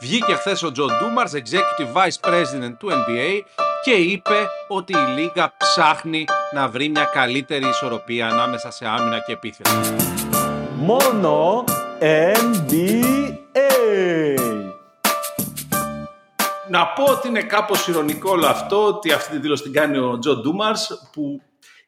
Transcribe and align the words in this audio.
Βγήκε 0.00 0.34
χθες 0.34 0.62
ο 0.62 0.72
Τζο 0.72 0.88
Ντούμαρς, 0.98 1.32
Executive 1.34 1.92
Vice 1.92 2.30
President 2.30 2.74
του 2.78 2.88
NBA 2.90 3.40
και 3.82 3.90
είπε 3.90 4.48
ότι 4.68 4.92
η 4.92 5.20
Λίγκα 5.20 5.54
ψάχνει 5.56 6.24
να 6.52 6.68
βρει 6.68 6.88
μια 6.88 7.04
καλύτερη 7.04 7.68
ισορροπία 7.68 8.28
ανάμεσα 8.28 8.70
σε 8.70 8.86
άμυνα 8.86 9.20
και 9.20 9.32
επίθεση. 9.32 9.94
Μόνο 10.74 11.64
NBA. 12.00 12.94
Να 16.68 16.86
πω 16.86 17.04
ότι 17.04 17.28
είναι 17.28 17.42
κάπως 17.42 17.88
ειρωνικό 17.88 18.30
όλο 18.30 18.46
αυτό, 18.46 18.86
ότι 18.86 19.12
αυτή 19.12 19.30
τη 19.30 19.38
δήλωση 19.38 19.62
την 19.62 19.72
κάνει 19.72 19.98
ο 19.98 20.18
Τζο 20.18 20.40
Ντούμαρς, 20.40 21.10
που 21.12 21.40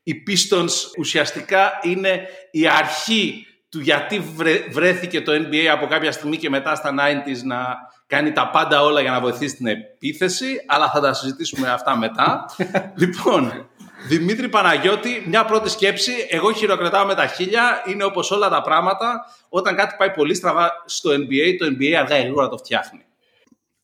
οι 0.03 0.15
Pistons 0.27 0.99
ουσιαστικά 0.99 1.79
είναι 1.83 2.29
η 2.51 2.69
αρχή 2.69 3.46
του 3.69 3.81
γιατί 3.81 4.23
βρέθηκε 4.71 5.21
το 5.21 5.33
NBA 5.33 5.65
από 5.73 5.87
κάποια 5.87 6.13
στιγμή 6.13 6.37
και 6.37 6.51
μετά 6.51 6.75
στα 6.75 6.95
90s 6.99 7.43
να 7.45 7.77
κάνει 8.07 8.33
τα 8.33 8.51
πάντα 8.51 8.83
όλα 8.83 9.01
για 9.01 9.11
να 9.11 9.21
βοηθήσει 9.21 9.57
την 9.57 9.67
επίθεση, 9.67 10.47
αλλά 10.67 10.91
θα 10.91 11.01
τα 11.01 11.13
συζητήσουμε 11.13 11.69
αυτά 11.69 11.97
μετά. 11.97 12.45
λοιπόν, 13.03 13.69
Δημήτρη 14.09 14.49
Παναγιώτη, 14.49 15.25
μια 15.27 15.45
πρώτη 15.45 15.69
σκέψη. 15.69 16.13
Εγώ 16.29 16.53
χειροκροτάω 16.53 17.07
με 17.07 17.15
τα 17.15 17.27
χίλια. 17.27 17.83
Είναι 17.87 18.05
όπως 18.05 18.31
όλα 18.31 18.49
τα 18.49 18.63
πράγματα. 18.63 19.25
Όταν 19.49 19.77
κάτι 19.77 19.95
πάει 19.99 20.11
πολύ 20.11 20.35
στραβά 20.35 20.71
στο 20.87 21.11
NBA, 21.11 21.57
το 21.59 21.67
NBA 21.67 21.93
αργά 21.93 22.19
ή 22.19 22.21
γρήγορα 22.21 22.49
το 22.49 22.57
φτιάχνει. 22.57 23.05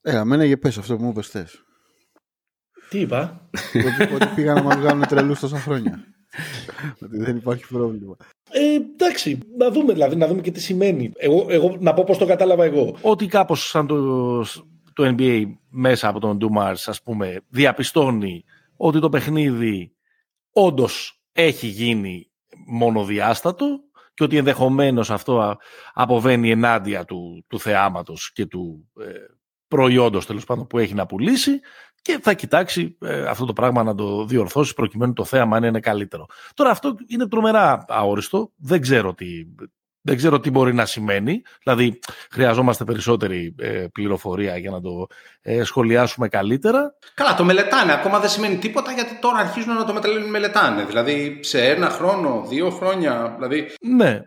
Ε, 0.03 0.17
αμένα 0.17 0.45
για 0.45 0.59
πες 0.59 0.79
αυτό 0.79 0.97
που 0.97 1.03
μου 1.03 1.11
είπες 1.11 1.29
θες. 1.29 1.63
Τι 2.89 3.01
είπα; 3.01 3.49
ότι, 3.75 4.15
ότι 4.15 4.27
πήγαν 4.35 4.55
να 4.55 4.63
μας 4.63 4.77
βγάλουν 4.77 5.07
τρελούς 5.07 5.41
τόσα 5.41 5.59
χρόνια. 5.59 6.05
Ότι 7.03 7.19
δεν 7.19 7.37
υπάρχει 7.37 7.67
πρόβλημα. 7.67 8.17
Ε, 8.51 8.75
εντάξει, 8.75 9.39
να 9.59 9.71
δούμε 9.71 9.93
δηλαδή, 9.93 10.17
να 10.17 10.27
δούμε 10.27 10.41
και 10.41 10.51
τι 10.51 10.61
σημαίνει. 10.61 11.13
Εγώ, 11.17 11.47
εγώ 11.49 11.77
να 11.81 11.95
πω 11.95 12.05
πώς 12.05 12.19
το 12.19 12.27
κατάλαβα 12.27 12.65
εγώ. 12.65 12.97
Ότι 13.03 13.27
κάπως 13.27 13.69
σαν 13.69 13.87
το, 13.87 14.41
το 14.93 15.15
NBA 15.19 15.45
μέσα 15.69 16.09
από 16.09 16.21
τον 16.21 16.39
Dumars, 16.41 16.83
ας 16.87 17.03
πούμε, 17.03 17.41
διαπιστώνει 17.49 18.45
ότι 18.77 19.01
το 19.01 19.09
παιχνίδι 19.09 19.93
όντως 20.53 21.23
έχει 21.33 21.67
γίνει 21.67 22.31
μονοδιάστατο 22.67 23.67
και 24.15 24.25
ότι 24.25 24.37
ενδεχομένως 24.37 25.11
αυτό 25.11 25.57
αποβαίνει 25.93 26.51
ενάντια 26.51 27.05
του, 27.05 27.45
του 27.49 27.61
θεάματος 27.61 28.33
και 28.33 28.47
του 28.47 28.91
ε, 29.01 29.11
προϊόντος 29.69 30.27
τέλος 30.27 30.45
πάντων 30.45 30.67
που 30.67 30.79
έχει 30.79 30.95
να 30.95 31.07
πουλήσει 31.07 31.61
και 32.03 32.19
θα 32.23 32.33
κοιτάξει 32.33 32.97
ε, 33.01 33.23
αυτό 33.23 33.45
το 33.45 33.53
πράγμα 33.53 33.83
να 33.83 33.95
το 33.95 34.25
διορθώσει 34.25 34.75
προκειμένου 34.75 35.13
το 35.13 35.25
θέαμα 35.25 35.61
να 35.61 35.67
είναι 35.67 35.81
καλύτερο. 35.81 36.27
Τώρα 36.55 36.71
αυτό 36.71 36.95
είναι 37.07 37.29
τρομερά 37.29 37.85
αόριστο, 37.89 38.53
δεν 38.57 38.81
ξέρω 38.81 39.15
τι, 39.15 39.27
δεν 40.01 40.17
ξέρω 40.17 40.41
τι 40.41 40.51
μπορεί 40.51 40.75
να 40.75 40.87
σημαίνει, 40.87 41.43
δηλαδή 41.63 41.99
χρειαζόμαστε 42.31 42.85
περισσότερη 42.85 43.55
ε, 43.59 43.87
πληροφορία 43.93 44.57
για 44.57 44.71
να 44.71 44.81
το 44.81 45.07
ε, 45.41 45.65
σχολιάσουμε 45.65 46.29
καλύτερα. 46.29 46.95
Καλά, 47.15 47.35
το 47.35 47.45
μελετάνε, 47.45 47.93
ακόμα 47.93 48.19
δεν 48.19 48.29
σημαίνει 48.29 48.57
τίποτα 48.57 48.93
γιατί 48.93 49.19
τώρα 49.21 49.39
αρχίζουν 49.39 49.75
να 49.75 49.85
το 49.85 49.95
μελετάνε, 50.31 50.85
δηλαδή 50.85 51.39
σε 51.43 51.65
ένα 51.65 51.89
χρόνο, 51.89 52.45
δύο 52.49 52.71
χρόνια, 52.71 53.35
δηλαδή... 53.35 53.75
Ναι, 53.81 54.21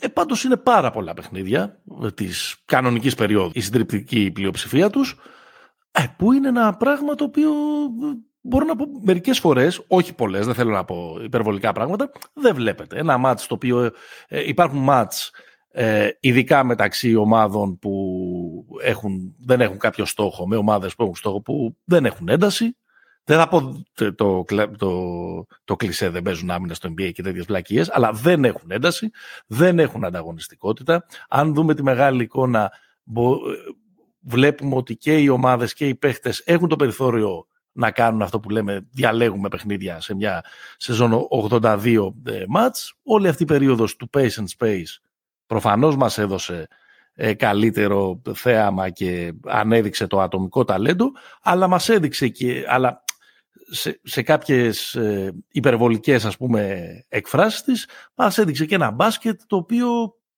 ε, 0.00 0.08
Πάντως 0.08 0.44
είναι 0.44 0.56
πάρα 0.56 0.90
πολλά 0.90 1.14
παιχνίδια 1.14 1.80
της 2.14 2.56
κανονικής 2.64 3.14
περίοδου, 3.14 3.50
η 3.54 3.60
συντριπτική 3.60 4.30
πλειοψηφία 4.30 4.90
τους, 4.90 5.16
ε, 5.90 6.04
που 6.18 6.32
είναι 6.32 6.48
ένα 6.48 6.76
πράγμα 6.76 7.14
το 7.14 7.24
οποίο 7.24 7.50
μπορώ 8.40 8.64
να 8.64 8.76
πω 8.76 8.84
μερικές 9.02 9.38
φορές, 9.38 9.84
όχι 9.88 10.14
πολλές, 10.14 10.46
δεν 10.46 10.54
θέλω 10.54 10.70
να 10.70 10.84
πω 10.84 11.18
υπερβολικά 11.22 11.72
πράγματα, 11.72 12.10
δεν 12.32 12.54
βλέπετε. 12.54 12.98
Ένα 12.98 13.18
μάτς 13.18 13.46
το 13.46 13.54
οποίο 13.54 13.90
ε, 14.28 14.48
υπάρχουν 14.48 14.78
μάτς 14.78 15.30
ε, 15.70 16.08
ειδικά 16.20 16.64
μεταξύ 16.64 17.14
ομάδων 17.14 17.78
που 17.78 18.66
έχουν, 18.82 19.34
δεν 19.38 19.60
έχουν 19.60 19.78
κάποιο 19.78 20.04
στόχο, 20.04 20.48
με 20.48 20.56
ομάδες 20.56 20.94
που 20.94 21.02
έχουν 21.02 21.14
στόχο 21.14 21.40
που 21.40 21.76
δεν 21.84 22.04
έχουν 22.04 22.28
ένταση. 22.28 22.76
Δεν 23.24 23.38
θα 23.38 23.48
πω 23.48 23.84
το, 23.94 24.14
το, 24.14 24.44
το, 24.78 25.46
το 25.64 25.76
κλισέ 25.76 26.08
δεν 26.08 26.22
παίζουν 26.22 26.50
άμυνα 26.50 26.74
στο 26.74 26.88
NBA 26.88 27.12
και 27.12 27.22
τέτοιες 27.22 27.44
βλακίες, 27.44 27.90
αλλά 27.90 28.12
δεν 28.12 28.44
έχουν 28.44 28.70
ένταση, 28.70 29.10
δεν 29.46 29.78
έχουν 29.78 30.04
ανταγωνιστικότητα. 30.04 31.06
Αν 31.28 31.54
δούμε 31.54 31.74
τη 31.74 31.82
μεγάλη 31.82 32.22
εικόνα, 32.22 32.72
βλέπουμε 34.28 34.76
ότι 34.76 34.96
και 34.96 35.18
οι 35.18 35.28
ομάδες 35.28 35.74
και 35.74 35.88
οι 35.88 35.94
παίχτες 35.94 36.42
έχουν 36.44 36.68
το 36.68 36.76
περιθώριο 36.76 37.46
να 37.72 37.90
κάνουν 37.90 38.22
αυτό 38.22 38.40
που 38.40 38.50
λέμε 38.50 38.86
διαλέγουμε 38.90 39.48
παιχνίδια 39.48 40.00
σε 40.00 40.14
μια 40.14 40.44
σεζόν 40.76 41.26
82 41.50 42.12
ε, 42.26 42.44
μάτς. 42.48 42.94
Όλη 43.02 43.28
αυτή 43.28 43.42
η 43.42 43.46
περίοδος 43.46 43.96
του 43.96 44.10
pace 44.16 44.30
and 44.30 44.46
space 44.58 44.98
προφανώς 45.46 45.96
μας 45.96 46.18
έδωσε 46.18 46.68
ε, 47.14 47.34
καλύτερο 47.34 48.22
θέαμα 48.34 48.90
και 48.90 49.32
ανέδειξε 49.46 50.06
το 50.06 50.20
ατομικό 50.20 50.64
ταλέντο, 50.64 51.10
αλλά 51.42 51.68
μας 51.68 51.88
έδειξε 51.88 52.28
και, 52.28 52.64
αλλά 52.68 53.04
σε, 53.70 54.00
σε 54.02 54.22
κάποιες 54.22 54.94
ε, 54.94 55.32
υπερβολικές 55.48 56.24
ας 56.24 56.36
πούμε 56.36 56.88
εκφράσεις 57.08 57.62
της, 57.62 57.88
μας 58.14 58.38
έδειξε 58.38 58.66
και 58.66 58.74
ένα 58.74 58.90
μπάσκετ 58.90 59.40
το 59.46 59.56
οποίο 59.56 59.88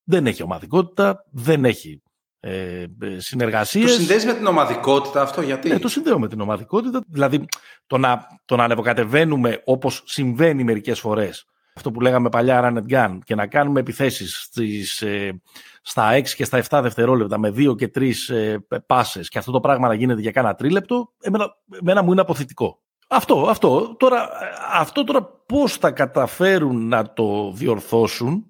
δεν 0.04 0.26
έχει 0.26 0.42
ομαδικότητα, 0.42 1.24
δεν 1.30 1.64
έχει 1.64 2.02
ε, 2.40 2.86
συνεργασίες. 3.16 3.84
Το 3.84 3.98
συνδέεις 3.98 4.24
με 4.24 4.34
την 4.34 4.46
ομαδικότητα 4.46 5.22
αυτό, 5.22 5.42
γιατί; 5.42 5.68
Ναι, 5.68 5.78
το 5.78 5.88
συνδέω 5.88 6.18
με 6.18 6.28
την 6.28 6.40
ομαδικότητα. 6.40 7.00
Δηλαδή, 7.08 7.44
το 7.86 7.98
να, 7.98 8.26
το 8.44 8.56
να 8.56 8.64
ανεβοκατεβαίνουμε 8.64 9.62
όπως 9.64 10.02
συμβαίνει 10.06 10.64
μερικές 10.64 11.00
φορές, 11.00 11.44
αυτό 11.74 11.90
που 11.90 12.00
λέγαμε 12.00 12.28
παλιά 12.28 12.60
run 12.64 12.78
and 12.78 12.92
gun, 12.94 13.18
και 13.24 13.34
να 13.34 13.46
κάνουμε 13.46 13.80
επιθέσεις 13.80 14.42
στις, 14.42 15.02
ε, 15.02 15.40
στα 15.82 16.12
6 16.12 16.34
και 16.34 16.44
στα 16.44 16.58
7 16.58 16.80
δευτερόλεπτα 16.82 17.38
με 17.38 17.50
2 17.50 17.74
και 17.74 17.88
3 17.88 18.30
ε, 18.30 18.56
πάσες 18.86 19.28
και 19.28 19.38
αυτό 19.38 19.50
το 19.50 19.60
πράγμα 19.60 19.88
να 19.88 19.94
γίνεται 19.94 20.20
για 20.20 20.30
κάνα 20.30 20.54
τρίλεπτο, 20.54 21.12
εμένα, 21.20 21.56
εμένα 21.80 22.02
μου 22.02 22.12
είναι 22.12 22.20
αποθητικό. 22.20 22.80
Αυτό, 23.08 23.46
αυτό. 23.48 23.96
Τώρα, 23.98 24.28
αυτό 24.72 25.04
τώρα 25.04 25.24
πώς 25.24 25.76
θα 25.76 25.90
καταφέρουν 25.90 26.88
να 26.88 27.12
το 27.12 27.52
διορθώσουν 27.54 28.49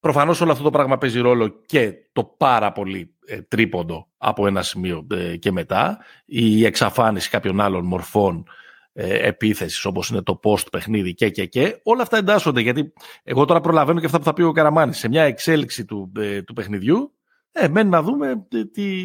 Προφανώς 0.00 0.40
όλο 0.40 0.52
αυτό 0.52 0.64
το 0.64 0.70
πράγμα 0.70 0.98
παίζει 0.98 1.20
ρόλο 1.20 1.48
και 1.66 1.94
το 2.12 2.24
πάρα 2.24 2.72
πολύ 2.72 3.14
ε, 3.26 3.42
τρίποντο 3.42 4.08
από 4.16 4.46
ένα 4.46 4.62
σημείο 4.62 5.06
ε, 5.10 5.36
και 5.36 5.52
μετά, 5.52 5.98
η 6.24 6.64
εξαφάνιση 6.64 7.30
κάποιων 7.30 7.60
άλλων 7.60 7.84
μορφών 7.84 8.44
ε, 8.92 9.26
επίθεσης 9.26 9.84
όπως 9.84 10.08
είναι 10.08 10.22
το 10.22 10.40
post 10.42 10.70
παιχνίδι 10.70 11.14
και 11.14 11.30
και 11.30 11.46
και. 11.46 11.80
Όλα 11.82 12.02
αυτά 12.02 12.16
εντάσσονται 12.16 12.60
γιατί 12.60 12.92
εγώ 13.22 13.44
τώρα 13.44 13.60
προλαβαίνω 13.60 14.00
και 14.00 14.06
αυτά 14.06 14.18
που 14.18 14.24
θα 14.24 14.32
πει 14.32 14.42
ο 14.42 14.52
Καραμάνης 14.52 14.98
σε 14.98 15.08
μια 15.08 15.22
εξέλιξη 15.22 15.84
του, 15.84 16.12
ε, 16.16 16.42
του 16.42 16.52
παιχνιδιού. 16.52 17.14
Ε, 17.52 17.68
μένει 17.68 17.88
να 17.88 18.02
δούμε 18.02 18.46
τι, 18.72 19.04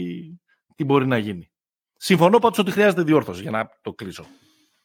τι 0.76 0.84
μπορεί 0.84 1.08
να 1.08 1.18
γίνει. 1.18 1.52
Συμφωνώ 1.98 2.40
πάντως 2.40 2.58
ότι 2.58 2.72
χρειάζεται 2.72 3.04
διόρθωση 3.04 3.42
για 3.42 3.52
να 3.52 3.70
το 3.82 3.94
κλείσω. 3.94 4.26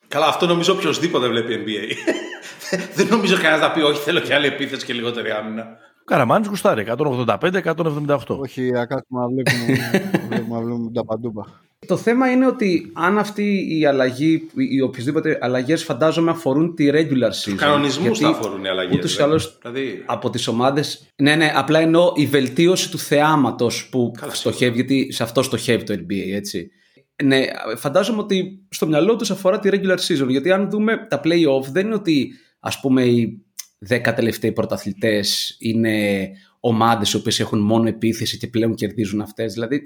Καλά, 0.08 0.26
αυτό 0.26 0.46
νομίζω 0.46 0.72
οποιοδήποτε 0.72 1.28
βλέπει 1.28 1.64
NBA. 1.64 1.94
Δεν 2.96 3.06
νομίζω 3.06 3.34
κανένας 3.34 3.60
να 3.60 3.70
πει 3.70 3.80
όχι 3.80 4.00
θέλω 4.00 4.20
και 4.20 4.34
άλλη 4.34 4.46
επίθεση 4.46 4.86
και 4.86 4.92
λιγότερη 4.92 5.30
άμυνα. 5.30 5.78
Καραμάνης 6.04 6.48
γουστάρει, 6.48 6.86
185-178. 6.98 8.16
Όχι, 8.26 8.78
ακάθουμε 8.78 9.20
να 9.20 9.26
βλέπουμε, 9.28 10.60
βλέπουμε 10.62 10.90
τα 10.92 11.04
παντούμπα. 11.04 11.42
Το 11.86 11.96
θέμα 11.96 12.30
είναι 12.30 12.46
ότι 12.46 12.90
αν 12.92 13.18
αυτή 13.18 13.78
η 13.78 13.86
αλλαγή 13.86 14.48
ή 14.70 14.80
οποιασδήποτε 14.80 15.38
αλλαγές 15.40 15.84
φαντάζομαι 15.84 16.30
αφορούν 16.30 16.74
τη 16.74 16.88
regular 16.92 17.50
season. 17.50 17.54
Κανονισμούς 17.56 18.18
θα 18.18 18.28
αφορούν 18.28 18.64
οι 18.64 18.68
αλλαγές. 18.68 18.96
Ούτως 18.96 19.18
ή 19.18 19.22
άλλως 19.22 19.58
δηλαδή... 19.62 20.02
από 20.06 20.30
τις 20.30 20.46
ομάδε. 20.46 20.84
Ναι, 21.16 21.34
ναι, 21.34 21.52
απλά 21.54 21.78
εννοώ 21.78 22.12
η 22.16 22.26
βελτίωση 22.26 22.90
του 22.90 22.98
θεάματος 22.98 23.88
που 23.88 24.12
Καλά, 24.20 24.34
στοχεύει, 24.34 24.74
γιατί 24.74 25.12
σε 25.12 25.22
αυτό 25.22 25.42
στοχεύει 25.42 25.84
το 25.84 25.94
NBA, 25.94 26.34
έτσι. 26.34 26.70
Ναι, 27.24 27.40
φαντάζομαι 27.76 28.20
ότι 28.20 28.66
στο 28.70 28.86
μυαλό 28.86 29.16
τους 29.16 29.30
αφορά 29.30 29.58
τη 29.58 29.68
regular 29.72 29.98
season. 29.98 30.28
Γιατί 30.28 30.52
αν 30.52 30.70
δούμε 30.70 31.06
τα 31.08 31.20
playoff, 31.24 31.64
δεν 31.72 31.86
είναι 31.86 31.94
ότι 31.94 32.32
ας 32.60 32.80
πούμε 32.80 33.04
οι 33.04 33.44
δέκα 33.80 34.14
τελευταίοι 34.14 34.52
πρωταθλητές 34.52 35.56
είναι 35.58 36.28
ομάδες 36.60 37.12
οι 37.12 37.16
οποίες 37.16 37.40
έχουν 37.40 37.58
μόνο 37.58 37.88
επίθεση 37.88 38.38
και 38.38 38.46
πλέον 38.46 38.74
κερδίζουν 38.74 39.20
αυτές. 39.20 39.52
Δηλαδή, 39.52 39.82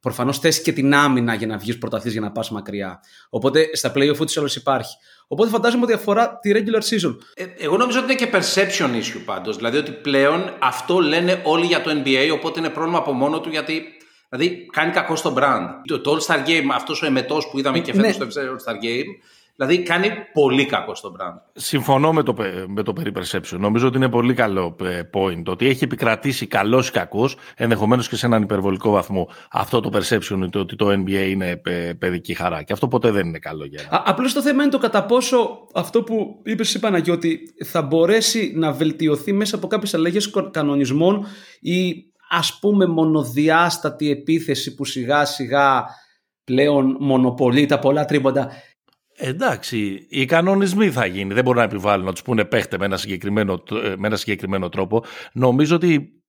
προφανώς 0.00 0.38
θες 0.38 0.62
και 0.62 0.72
την 0.72 0.94
άμυνα 0.94 1.34
για 1.34 1.46
να 1.46 1.56
βγεις 1.56 1.78
πρωταθλητής 1.78 2.12
για 2.12 2.20
να 2.20 2.32
πας 2.32 2.50
μακριά. 2.50 3.00
Οπότε 3.30 3.68
στα 3.72 3.92
playoff 3.94 4.20
ούτως 4.20 4.56
ή 4.56 4.58
υπάρχει. 4.60 4.96
Οπότε 5.28 5.50
φαντάζομαι 5.50 5.84
ότι 5.84 5.92
αφορά 5.92 6.38
τη 6.38 6.50
regular 6.54 6.82
season. 6.82 7.16
Ε, 7.34 7.44
εγώ 7.58 7.76
νομίζω 7.76 8.00
ότι 8.00 8.12
είναι 8.12 8.24
και 8.24 8.30
perception 8.32 8.90
issue 8.90 9.22
πάντως. 9.24 9.56
Δηλαδή 9.56 9.76
ότι 9.76 9.90
πλέον 9.90 10.56
αυτό 10.58 10.98
λένε 10.98 11.40
όλοι 11.44 11.66
για 11.66 11.82
το 11.82 11.90
NBA, 12.04 12.30
οπότε 12.32 12.60
είναι 12.60 12.68
πρόβλημα 12.68 12.98
από 12.98 13.12
μόνο 13.12 13.40
του 13.40 13.48
γιατί. 13.48 13.82
Δηλαδή 14.28 14.66
κάνει 14.72 14.92
κακό 14.92 15.16
στο 15.16 15.34
brand. 15.38 15.66
Το, 15.84 16.00
το 16.00 16.16
All 16.16 16.26
Star 16.26 16.48
Game, 16.48 16.66
αυτός 16.74 17.02
ο 17.02 17.06
εμετός 17.06 17.48
που 17.50 17.58
είδαμε 17.58 17.78
και 17.78 17.92
φέτος 17.92 18.18
ναι. 18.18 18.30
στο 18.30 18.40
All 18.42 18.70
Star 18.70 18.84
Game, 18.84 19.06
Δηλαδή 19.60 19.82
κάνει 19.82 20.08
πολύ 20.32 20.66
κακό 20.66 20.94
στον 20.94 21.12
brand. 21.12 21.40
Συμφωνώ 21.52 22.12
με 22.12 22.22
το, 22.22 22.34
με 22.66 22.82
το 22.82 22.92
περί 22.92 23.12
perception. 23.16 23.58
Νομίζω 23.58 23.86
ότι 23.86 23.96
είναι 23.96 24.08
πολύ 24.08 24.34
καλό 24.34 24.76
ε, 24.82 25.00
point. 25.14 25.42
Ότι 25.46 25.66
έχει 25.66 25.84
επικρατήσει 25.84 26.46
καλός 26.46 26.88
ή 26.88 26.92
κακός, 26.92 27.36
ενδεχομένως 27.56 28.08
και 28.08 28.16
σε 28.16 28.26
έναν 28.26 28.42
υπερβολικό 28.42 28.90
βαθμό, 28.90 29.28
αυτό 29.50 29.80
το 29.80 29.90
perception 29.98 30.48
ότι 30.54 30.76
το 30.76 30.88
NBA 30.88 31.28
είναι 31.28 31.60
ε, 31.64 31.92
παιδική 31.92 32.34
χαρά. 32.34 32.62
Και 32.62 32.72
αυτό 32.72 32.88
ποτέ 32.88 33.10
δεν 33.10 33.26
είναι 33.26 33.38
καλό 33.38 33.64
για 33.64 33.82
ένα. 33.86 34.02
Απλώς 34.06 34.32
το 34.32 34.42
θέμα 34.42 34.62
είναι 34.62 34.70
το 34.70 34.78
κατά 34.78 35.04
πόσο 35.04 35.66
αυτό 35.74 36.02
που 36.02 36.40
είπες 36.44 36.68
εσύ 36.68 36.78
Παναγιώτη 36.78 37.40
θα 37.64 37.82
μπορέσει 37.82 38.52
να 38.56 38.72
βελτιωθεί 38.72 39.32
μέσα 39.32 39.56
από 39.56 39.66
κάποιες 39.66 39.94
αλλαγές 39.94 40.30
κανονισμών 40.50 41.26
ή 41.60 41.94
ας 42.30 42.58
πούμε 42.58 42.86
μονοδιάστατη 42.86 44.10
επίθεση 44.10 44.74
που 44.74 44.84
σιγά 44.84 45.24
σιγά 45.24 45.84
πλέον 46.44 46.96
μονοπολεί 47.00 47.66
τα 47.66 47.78
πολλά 47.78 48.04
τρίποντα. 48.04 48.50
Εντάξει, 49.20 50.06
οι 50.08 50.24
κανονισμοί 50.24 50.90
θα 50.90 51.06
γίνει. 51.06 51.34
Δεν 51.34 51.44
μπορούν 51.44 51.58
να 51.58 51.66
επιβάλλουν 51.66 52.04
να 52.04 52.12
τους 52.12 52.22
πούνε 52.22 52.44
παίχτε 52.44 52.78
με 52.78 52.84
ένα 52.84 52.96
συγκεκριμένο, 52.96 53.62
ε, 53.84 53.94
με 53.96 54.06
ένα 54.06 54.16
συγκεκριμένο 54.16 54.68
τρόπο. 54.68 55.04
Νομίζω 55.32 55.76
ότι 55.76 56.22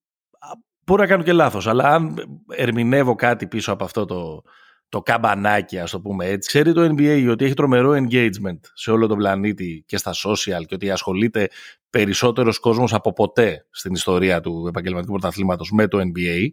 μπορεί 0.85 1.01
να 1.01 1.07
κάνω 1.07 1.23
και 1.23 1.33
λάθος, 1.33 1.67
αλλά 1.67 1.83
αν 1.83 2.15
ερμηνεύω 2.55 3.15
κάτι 3.15 3.47
πίσω 3.47 3.71
από 3.71 3.83
αυτό 3.83 4.05
το, 4.05 4.41
το 4.89 5.01
καμπανάκι, 5.01 5.79
ας 5.79 5.91
το 5.91 6.01
πούμε 6.01 6.25
έτσι. 6.25 6.49
Ξέρει 6.49 6.73
το 6.73 6.83
NBA 6.83 7.27
ότι 7.31 7.45
έχει 7.45 7.53
τρομερό 7.53 7.91
engagement 7.91 8.59
σε 8.73 8.91
όλο 8.91 9.07
τον 9.07 9.17
πλανήτη 9.17 9.83
και 9.87 9.97
στα 9.97 10.11
social 10.13 10.65
και 10.67 10.75
ότι 10.75 10.91
ασχολείται 10.91 11.47
περισσότερος 11.89 12.59
κόσμος 12.59 12.93
από 12.93 13.13
ποτέ 13.13 13.65
στην 13.69 13.93
ιστορία 13.93 14.41
του 14.41 14.65
επαγγελματικού 14.67 15.11
πρωταθλήματος 15.11 15.71
με 15.71 15.87
το 15.87 15.97
NBA, 15.99 16.47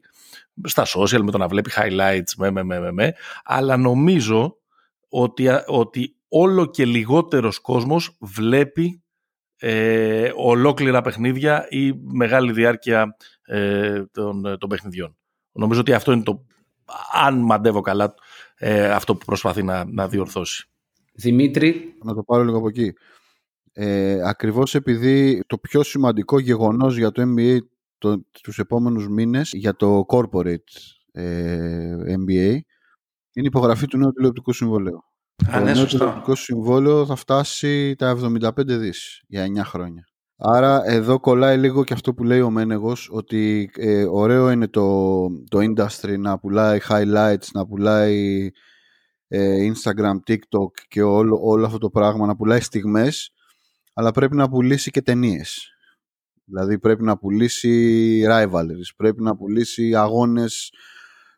στα 0.64 0.86
social, 0.86 1.20
με 1.20 1.30
το 1.30 1.38
να 1.38 1.48
βλέπει 1.48 1.70
highlights, 1.76 2.32
με, 2.36 2.50
με, 2.50 2.62
με, 2.62 2.92
με, 2.92 3.14
αλλά 3.44 3.76
νομίζω 3.76 4.56
ότι, 5.08 5.48
ότι 5.66 6.16
όλο 6.28 6.66
και 6.66 6.84
λιγότερος 6.84 7.58
κόσμος 7.58 8.16
βλέπει 8.20 9.02
ε, 9.58 10.32
ολόκληρα 10.36 11.00
παιχνίδια 11.00 11.66
ή 11.70 11.92
μεγάλη 11.92 12.52
διάρκεια 12.52 13.16
ε, 13.44 14.04
των, 14.12 14.58
των 14.58 14.68
παιχνιδιών. 14.68 15.16
Νομίζω 15.52 15.80
ότι 15.80 15.92
αυτό 15.92 16.12
είναι 16.12 16.22
το, 16.22 16.44
αν 17.12 17.38
μαντεύω 17.38 17.80
καλά, 17.80 18.14
ε, 18.56 18.90
αυτό 18.90 19.16
που 19.16 19.24
προσπαθεί 19.24 19.62
να, 19.62 19.84
να 19.84 20.08
διορθώσει. 20.08 20.68
Δημήτρη. 21.12 21.94
Να 22.02 22.14
το 22.14 22.22
πάρω 22.22 22.44
λίγο 22.44 22.56
από 22.56 22.68
εκεί. 22.68 22.92
Ε, 23.72 24.20
ακριβώς 24.28 24.74
επειδή 24.74 25.42
το 25.46 25.58
πιο 25.58 25.82
σημαντικό 25.82 26.38
γεγονός 26.38 26.96
για 26.96 27.10
το 27.10 27.22
NBA 27.22 27.58
το, 27.98 28.24
τους 28.42 28.58
επόμενους 28.58 29.08
μήνες 29.08 29.52
για 29.52 29.76
το 29.76 30.04
corporate 30.08 30.56
ε, 31.12 31.96
NBA 32.26 32.58
είναι 33.36 33.46
η 33.46 33.50
υπογραφή 33.54 33.86
του 33.86 33.98
νέου 33.98 34.12
τηλεοπτικού 34.12 34.52
συμβολέου. 34.52 34.96
Α, 35.48 35.52
το 35.52 35.58
ναι, 35.58 35.64
νέο 35.64 35.74
σωστό. 35.74 35.98
τηλεοπτικό 35.98 36.34
συμβόλαιο 36.34 37.06
θα 37.06 37.14
φτάσει 37.16 37.94
τα 37.94 38.16
75 38.42 38.50
δις 38.66 39.22
για 39.26 39.46
9 39.56 39.60
χρόνια. 39.64 40.08
Άρα 40.36 40.82
εδώ 40.84 41.20
κολλάει 41.20 41.58
λίγο 41.58 41.84
και 41.84 41.92
αυτό 41.92 42.14
που 42.14 42.24
λέει 42.24 42.40
ο 42.40 42.50
Μένεγος 42.50 43.08
ότι 43.12 43.70
ε, 43.76 44.04
ωραίο 44.04 44.50
είναι 44.50 44.68
το, 44.68 45.26
το 45.48 45.58
industry 45.58 46.18
να 46.18 46.38
πουλάει 46.38 46.78
highlights, 46.88 47.46
να 47.52 47.66
πουλάει 47.66 48.50
ε, 49.28 49.72
Instagram, 49.72 50.16
TikTok 50.26 50.70
και 50.88 51.02
όλο, 51.02 51.38
όλο 51.42 51.66
αυτό 51.66 51.78
το 51.78 51.90
πράγμα, 51.90 52.26
να 52.26 52.36
πουλάει 52.36 52.60
στιγμές 52.60 53.30
αλλά 53.98 54.10
πρέπει 54.10 54.36
να 54.36 54.48
πουλήσει 54.48 54.90
και 54.90 55.02
ταινίες. 55.02 55.70
Δηλαδή 56.44 56.78
πρέπει 56.78 57.02
να 57.02 57.18
πουλήσει 57.18 58.22
rivalries, 58.28 58.94
πρέπει 58.96 59.22
να 59.22 59.36
πουλήσει 59.36 59.94
αγώνες, 59.94 60.72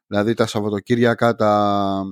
δηλαδή 0.09 0.35
τα 0.35 0.47
Σαββατοκύριακα, 0.47 1.35
τα, 1.35 2.03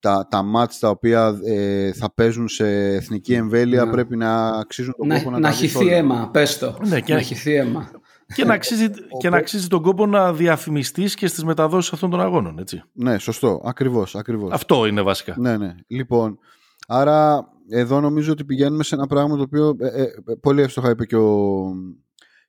τα, 0.00 0.26
τα 0.30 0.42
μάτς 0.42 0.78
τα 0.78 0.88
οποία 0.88 1.40
ε, 1.44 1.92
θα 1.92 2.14
παίζουν 2.14 2.48
σε 2.48 2.94
εθνική 2.94 3.34
εμβέλεια 3.34 3.84
Να. 3.84 3.90
πρέπει 3.90 4.16
να 4.16 4.48
αξίζουν 4.48 4.94
τον 4.96 5.08
κόπο 5.08 5.24
Να, 5.24 5.30
να, 5.30 5.38
να 5.38 5.40
τα 5.40 5.48
δεις 5.50 5.58
χυθεί 5.58 5.84
όλα. 5.84 5.96
αίμα, 5.96 6.30
πες 6.32 6.58
το. 6.58 6.76
Ναι, 6.86 7.00
και- 7.00 7.14
Να 7.14 7.20
χυθεί 7.20 7.54
αίμα. 7.54 7.90
και, 8.34 8.44
να 8.44 8.54
αξίζει, 8.54 8.86
και 9.18 9.30
να 9.30 9.36
αξίζει 9.36 9.66
τον 9.68 9.82
κόπο 9.82 10.06
να 10.06 10.32
διαφημιστείς 10.32 11.14
και 11.14 11.26
στις 11.26 11.44
μεταδόσεις 11.44 11.92
αυτών 11.92 12.10
των 12.10 12.20
αγώνων. 12.20 12.58
Έτσι. 12.58 12.82
Ναι, 12.92 13.18
σωστό, 13.18 13.60
ακριβώς, 13.64 14.14
ακριβώς. 14.16 14.52
Αυτό 14.52 14.86
είναι 14.86 15.02
βασικά. 15.02 15.34
Ναι, 15.38 15.56
ναι. 15.56 15.74
Λοιπόν, 15.86 16.38
άρα 16.86 17.48
εδώ 17.68 18.00
νομίζω 18.00 18.32
ότι 18.32 18.44
πηγαίνουμε 18.44 18.82
σε 18.82 18.94
ένα 18.94 19.06
πράγμα 19.06 19.36
το 19.36 19.42
οποίο 19.42 19.76
ε, 19.80 20.02
ε, 20.02 20.06
πολύ 20.40 20.62
εύστοχα 20.62 20.90
είπε 20.90 21.04
και 21.06 21.16
ο, 21.16 21.64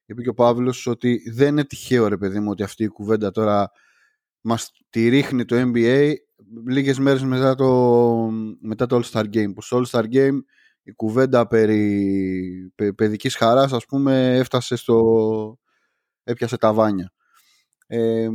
είπε 0.06 0.22
και 0.22 0.30
ο 0.30 0.34
Παύλος 0.34 0.88
ότι 0.88 1.22
δεν 1.34 1.48
είναι 1.48 1.64
τυχαίο 1.66 2.08
ρε 2.08 2.18
παιδί 2.18 2.40
μου 2.40 2.48
ότι 2.50 2.64
αυτή 2.64 2.84
η 2.84 2.88
κουβέντα 2.88 3.32
τώρα 3.32 3.72
μας 4.42 4.72
τη 4.90 5.10
ρίχνει 5.10 5.46
το 5.46 5.56
NBA 5.60 6.14
λίγες 6.68 7.00
μέρες 7.00 7.24
μετά 7.24 7.56
το, 7.56 8.30
μετά 8.62 8.86
το 8.86 9.02
All-Star 9.04 9.24
Game 9.34 9.54
που 9.54 9.62
στο 9.62 9.82
All-Star 9.82 10.04
Game 10.14 10.40
η 10.84 10.92
κουβέντα 10.92 11.48
περί 11.48 12.72
παι- 12.76 12.94
παιδικής 12.94 13.36
χαράς 13.36 13.74
ας 13.74 13.86
πούμε 13.86 14.38
έφτασε 14.38 14.76
στο 14.76 15.60
έπιασε 16.24 16.58
τα 16.58 16.74
βάνια 16.74 17.12
ε, 17.88 18.30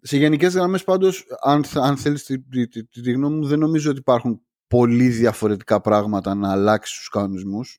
σε 0.00 0.16
γενικές 0.16 0.54
γραμμές 0.54 0.84
πάντως 0.84 1.24
αν, 1.42 1.64
θ- 1.64 1.76
αν 1.76 1.96
θέλεις 1.96 2.24
τη, 2.24 2.40
τη, 2.40 2.68
τη, 2.68 2.84
τη 2.84 3.12
γνώμη 3.12 3.36
μου 3.36 3.46
δεν 3.46 3.58
νομίζω 3.58 3.90
ότι 3.90 3.98
υπάρχουν 3.98 4.40
πολύ 4.66 5.08
διαφορετικά 5.08 5.80
πράγματα 5.80 6.34
να 6.34 6.50
αλλάξει 6.50 6.98
τους 6.98 7.08
κανονισμούς 7.08 7.78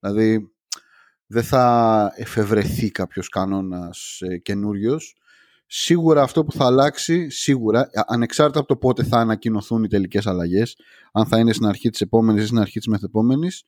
δηλαδή 0.00 0.50
δεν 1.26 1.42
θα 1.42 2.12
εφευρεθεί 2.16 2.90
κάποιος 2.90 3.28
κανόνας 3.28 4.20
ε, 4.20 4.38
καινούριος. 4.38 5.16
Σίγουρα 5.66 6.22
αυτό 6.22 6.44
που 6.44 6.52
θα 6.52 6.64
αλλάξει, 6.66 7.30
σίγουρα, 7.30 7.80
α- 7.80 8.04
ανεξάρτητα 8.06 8.58
από 8.58 8.68
το 8.68 8.76
πότε 8.76 9.04
θα 9.04 9.18
ανακοινωθούν 9.18 9.84
οι 9.84 9.88
τελικές 9.88 10.26
αλλαγές, 10.26 10.76
αν 11.12 11.26
θα 11.26 11.38
είναι 11.38 11.52
στην 11.52 11.66
αρχή 11.66 11.90
της 11.90 12.00
επόμενης 12.00 12.42
ή 12.42 12.46
στην 12.46 12.58
αρχή 12.58 12.78
της 12.78 12.88
μεθεπόμενης, 12.88 13.64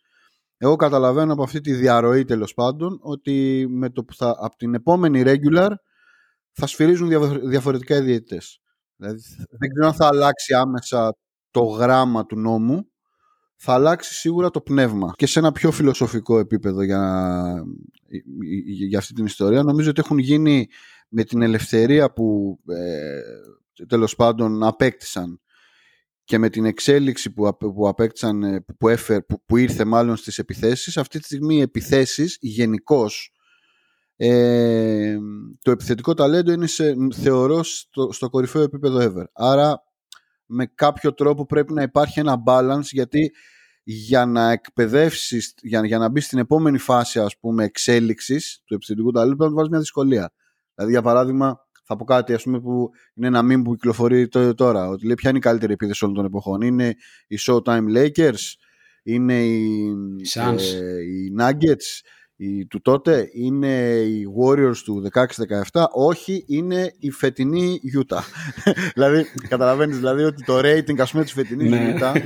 εγώ 0.57 0.77
καταλαβαίνω 0.77 1.33
από 1.33 1.43
αυτή 1.43 1.61
τη 1.61 1.73
διαρροή 1.73 2.25
τέλος 2.25 2.55
πάντων 2.55 2.99
ότι 3.03 3.67
με 3.71 3.91
το 3.91 4.05
που 4.05 4.15
θα, 4.15 4.37
από 4.41 4.57
την 4.57 4.75
επόμενη 4.75 5.23
regular 5.27 5.71
θα 6.53 6.67
σφυρίζουν 6.67 7.09
διαφο- 7.09 7.49
διαφορετικά 7.49 7.97
οι 7.97 8.01
διαιτητές. 8.01 8.61
Δηλαδή 8.97 9.21
δεν 9.59 9.71
ξέρω 9.73 9.87
αν 9.87 9.95
θα 9.95 10.07
αλλάξει 10.07 10.55
άμεσα 10.55 11.17
το 11.51 11.63
γράμμα 11.63 12.27
του 12.27 12.37
νόμου, 12.39 12.87
θα 13.57 13.73
αλλάξει 13.73 14.15
σίγουρα 14.15 14.51
το 14.51 14.61
πνεύμα. 14.61 15.13
Και 15.17 15.27
σε 15.27 15.39
ένα 15.39 15.53
πιο 15.53 15.71
φιλοσοφικό 15.71 16.39
επίπεδο 16.39 16.83
για, 16.83 17.65
για 18.89 18.99
αυτή 18.99 19.13
την 19.13 19.25
ιστορία, 19.25 19.63
νομίζω 19.63 19.91
ότι 19.91 20.01
έχουν 20.01 20.19
γίνει 20.19 20.67
με 21.09 21.25
την 21.25 21.43
ελευθερία 21.43 22.13
που 22.13 22.59
ε, 22.69 23.21
τέλος 23.87 24.17
πάντων 24.17 24.63
απέκτησαν 24.63 25.41
και 26.25 26.39
με 26.39 26.49
την 26.49 26.65
εξέλιξη 26.65 27.33
που, 27.33 27.47
απ- 27.47 27.67
που 27.67 27.89
απέκτησαν, 27.89 28.43
ε, 28.43 28.65
που, 28.79 28.89
έφερ, 28.89 29.23
που, 29.23 29.45
που 29.45 29.57
ήρθε 29.57 29.85
μάλλον 29.85 30.17
στις 30.17 30.39
επιθέσεις, 30.39 30.97
αυτή 30.97 31.19
τη 31.19 31.25
στιγμή 31.25 31.57
οι 31.57 31.61
επιθέσεις 31.61 32.37
γενικώς. 32.41 33.33
Ε, 34.17 35.17
το 35.63 35.71
επιθετικό 35.71 36.15
ταλέντο 36.15 36.53
είναι 36.53 36.67
σε, 36.67 36.95
θεωρώ 37.15 37.63
στο, 37.63 38.13
στο 38.13 38.31
κορυφαίο 38.31 38.63
επίπεδο 38.63 38.99
ever. 39.01 39.25
Άρα 39.33 39.83
με 40.47 40.67
κάποιο 40.67 41.15
τρόπο 41.15 41.47
πρέπει 41.47 41.73
να 41.73 41.83
υπάρχει 41.83 42.21
ένα 42.21 42.43
balance 42.47 42.83
γιατί 42.91 43.31
για 43.83 44.27
να 44.27 44.51
εκπαιδεύσεις, 44.51 45.55
για, 45.63 45.87
για 45.87 45.99
να 45.99 46.09
μπεις 46.09 46.25
στην 46.25 46.39
επόμενη 46.39 46.79
φάση 46.79 47.21
ας 47.21 47.39
πούμε 47.39 47.65
εξέλιξης 47.65 48.63
του 48.65 48.75
επιθετικού 48.75 49.11
ταλέντου 49.11 49.37
πρέπει 49.37 49.43
να 49.43 49.49
του 49.49 49.55
βάλεις 49.57 49.71
μια 49.71 49.81
δυσκολία. 49.81 50.33
Δηλαδή 50.79 50.93
για 50.93 51.03
παράδειγμα 51.03 51.67
θα 51.85 51.97
πω 51.97 52.05
κάτι 52.05 52.33
ας 52.35 52.43
πούμε 52.43 52.61
που 52.61 52.91
είναι 53.15 53.27
ένα 53.27 53.41
meme 53.43 53.63
που 53.65 53.75
κυκλοφορεί 53.75 54.29
το- 54.29 54.55
τώρα 54.55 54.89
ότι 54.89 55.05
λέει 55.07 55.15
ποια 55.15 55.29
είναι 55.31 55.39
η 55.39 55.43
καλύτερη 55.43 55.73
επίθεση 55.73 56.05
όλων 56.05 56.17
των 56.17 56.25
εποχών; 56.25 56.61
Είναι 56.61 56.95
οι 57.29 57.37
Showtime 57.47 57.85
Lakers; 57.97 58.43
Είναι 59.03 59.45
οι, 59.47 59.93
Suns. 60.35 60.59
ε, 60.81 61.01
οι 61.03 61.35
Nuggets; 61.41 62.01
Οι, 62.37 62.67
του 62.67 62.81
τότε; 62.81 63.29
Είναι 63.33 63.83
οι 64.01 64.25
Warriors 64.43 64.77
του 64.85 65.03
16-17 65.73 65.85
όχι 65.93 66.45
είναι 66.47 66.93
η 66.99 67.11
φετινή 67.11 67.81
Utah 67.99 68.23
δηλαδή 68.95 69.25
καταλαβαίνεις 69.49 69.97
δηλαδή 69.97 70.23
ότι 70.23 70.45
το 70.45 70.59
rating 70.59 70.99
ας 71.01 71.11
πούμε 71.11 71.23
της 71.25 71.33
φετινής 71.33 71.71
Ναι. 71.71 71.95
Utah 71.99 72.17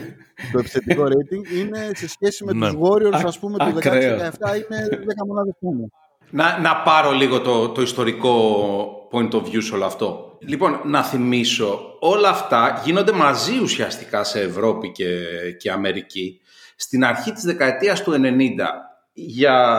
το 0.53 0.59
επιθετικό 0.59 1.05
rating 1.13 1.53
είναι 1.59 1.91
σε 1.95 2.09
σχέση 2.09 2.45
με 2.45 2.53
Ναι. 2.53 2.67
τους 2.71 2.77
Warriors 2.81 3.13
Α- 3.15 3.23
ας 3.27 3.39
πούμε 3.39 3.59
του 3.59 3.65
16-17 3.65 3.77
ακραίο. 3.77 4.15
είναι 4.15 4.89
10 4.91 5.27
μονάδες 5.27 5.55
πάνω. 5.61 5.91
Να, 6.33 6.59
να 6.59 6.77
πάρω 6.77 7.11
λίγο 7.11 7.41
το, 7.41 7.69
το 7.69 7.83
ιστορικό 7.83 9.09
point 9.13 9.31
of 9.31 9.43
view 9.43 9.63
σε 9.63 9.75
όλο 9.75 9.85
αυτό. 9.85 10.37
Λοιπόν, 10.41 10.81
να 10.85 11.03
θυμίσω, 11.03 11.97
όλα 12.01 12.29
αυτά 12.29 12.81
γίνονται 12.85 13.13
μαζί 13.13 13.59
ουσιαστικά 13.63 14.25
σε 14.25 14.41
Ευρώπη 14.41 14.93
και, 14.93 15.07
και 15.59 15.71
Αμερική 15.71 16.41
στην 16.77 17.05
αρχή 17.05 17.33
της 17.33 17.43
δεκαετίας 17.43 18.03
του 18.03 18.13
90 18.13 18.17
για... 19.13 19.77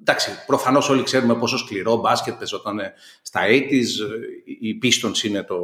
Εντάξει, 0.00 0.30
προφανώς 0.46 0.88
όλοι 0.88 1.02
ξέρουμε 1.02 1.34
πόσο 1.34 1.58
σκληρό 1.58 1.96
μπάσκετ 1.96 2.34
παίζονταν 2.34 2.80
στα 3.22 3.40
80s. 3.48 3.90
Οι 4.60 4.78
Pistons 4.82 5.24
είναι 5.24 5.42
το, 5.42 5.56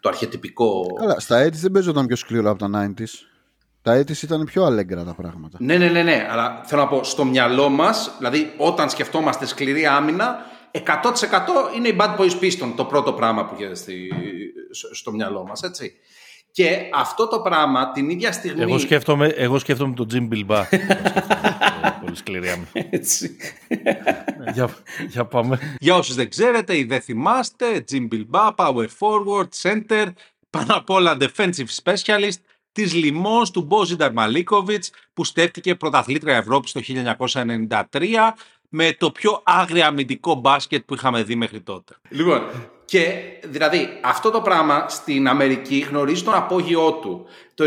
το 0.00 0.08
αρχιετυπικό... 0.08 0.94
Καλά, 0.98 1.20
στα 1.20 1.38
έτη 1.38 1.58
δεν 1.58 1.70
παίζονταν 1.70 2.06
πιο 2.06 2.16
σκληρό 2.16 2.50
από 2.50 2.58
τα 2.58 2.94
90s. 2.98 3.31
Τα 3.82 3.92
έτη 3.92 4.16
ήταν 4.22 4.44
πιο 4.44 4.64
αλέγκρα 4.64 5.04
τα 5.04 5.14
πράγματα. 5.14 5.58
Ναι, 5.60 5.76
ναι, 5.76 5.88
ναι, 5.88 6.02
ναι, 6.02 6.26
αλλά 6.30 6.62
θέλω 6.64 6.80
να 6.82 6.88
πω, 6.88 7.04
στο 7.04 7.24
μυαλό 7.24 7.68
μας, 7.68 8.14
δηλαδή 8.18 8.52
όταν 8.56 8.90
σκεφτόμαστε 8.90 9.46
σκληρή 9.46 9.86
άμυνα, 9.86 10.36
100% 10.72 10.78
είναι 11.76 11.88
η 11.88 11.96
Bad 12.00 12.16
Boys 12.16 12.42
Piston, 12.42 12.72
το 12.76 12.84
πρώτο 12.84 13.12
πράγμα 13.12 13.46
που 13.46 13.54
γίνεται 13.56 13.74
στη, 13.74 14.08
στο 14.92 15.12
μυαλό 15.12 15.46
μας, 15.46 15.62
έτσι. 15.62 15.92
Και 16.50 16.78
αυτό 16.94 17.28
το 17.28 17.40
πράγμα 17.40 17.92
την 17.92 18.10
ίδια 18.10 18.32
στιγμή... 18.32 18.62
Εγώ 18.62 18.78
σκέφτομαι, 18.78 19.26
εγώ 19.26 19.58
σκέφτομαι 19.58 19.94
τον 19.94 20.06
Jim 20.12 20.28
Bilba. 20.34 20.62
Πολύ 22.04 22.16
σκληρή 22.16 22.48
άμυνα. 22.48 22.68
Έτσι. 22.90 23.36
για, 24.54 24.68
για 25.08 25.24
πάμε. 25.24 25.76
Για 25.78 25.94
όσους 25.94 26.14
δεν 26.14 26.28
ξέρετε 26.28 26.76
ή 26.76 26.84
δεν 26.84 27.00
θυμάστε, 27.00 27.84
Jim 27.90 28.08
Bilba, 28.12 28.54
power 28.56 28.86
forward, 28.98 29.48
center, 29.62 30.06
πάνω 30.50 30.74
απ' 30.74 30.90
όλα 30.90 31.16
defensive 31.20 31.82
specialist, 31.82 32.40
της 32.72 32.94
λιμός 32.94 33.50
του 33.50 33.62
Μπόζινταρ 33.62 34.12
Μαλίκοβιτς 34.12 34.90
που 35.12 35.24
στέφτηκε 35.24 35.74
πρωταθλήτρια 35.74 36.36
Ευρώπης 36.36 36.72
το 36.72 36.80
1993, 36.80 38.34
με 38.68 38.92
το 38.98 39.10
πιο 39.10 39.40
άγρια 39.44 39.86
αμυντικό 39.86 40.34
μπάσκετ 40.34 40.84
που 40.86 40.94
είχαμε 40.94 41.22
δει 41.22 41.34
μέχρι 41.34 41.60
τότε. 41.60 41.96
Λοιπόν, 42.08 42.42
και 42.84 43.22
δηλαδή 43.44 43.88
αυτό 44.02 44.30
το 44.30 44.40
πράγμα 44.40 44.88
στην 44.88 45.28
Αμερική 45.28 45.78
γνωρίζει 45.78 46.22
το 46.22 46.34
απόγειό 46.34 46.92
του 46.92 47.26
το 47.54 47.64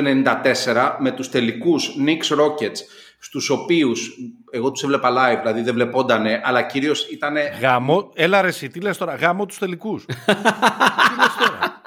1994 0.65 0.95
με 0.99 1.11
τους 1.11 1.29
τελικούς 1.29 1.95
Knicks 2.05 2.37
Rockets 2.37 2.77
στους 3.19 3.49
οποίους 3.49 4.17
εγώ 4.51 4.71
τους 4.71 4.83
έβλεπα 4.83 5.09
live, 5.09 5.39
δηλαδή 5.41 5.61
δεν 5.61 5.73
βλεπόντανε, 5.73 6.41
αλλά 6.43 6.61
κυρίως 6.61 7.07
ήταν... 7.11 7.35
Γαμώ, 7.61 8.11
έλα 8.13 8.41
ρε 8.41 8.47
εσύ, 8.47 8.67
τι 8.69 8.79
λες 8.79 8.97
τώρα, 8.97 9.15
γαμώ 9.15 9.45
τους 9.45 9.57
τελικούς. 9.57 10.05
τι 10.05 10.15
λες 11.17 11.35
τώρα; 11.39 11.81